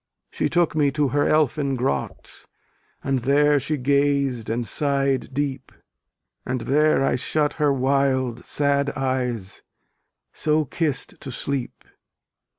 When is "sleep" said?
11.31-11.83